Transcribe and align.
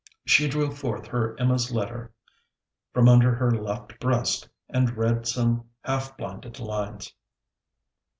She 0.25 0.47
drew 0.47 0.71
forth 0.71 1.05
her 1.05 1.39
Emma's 1.39 1.71
letter 1.71 2.11
from 2.91 3.07
under 3.07 3.35
her 3.35 3.51
left 3.51 3.99
breast, 3.99 4.49
and 4.67 4.97
read 4.97 5.27
some 5.27 5.69
half 5.83 6.17
blinded 6.17 6.59
lines. 6.59 7.13